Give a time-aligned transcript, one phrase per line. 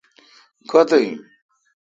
[0.69, 1.15] کو°تھہ ان